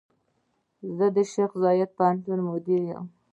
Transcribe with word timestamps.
زۀ 0.95 1.07
د 1.15 1.17
شيخ 1.31 1.51
زايد 1.63 1.89
پوهنتون 1.97 2.39
مدير 2.49 2.81
يم. 2.91 3.05